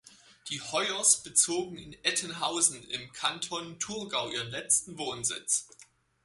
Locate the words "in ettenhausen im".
1.77-3.11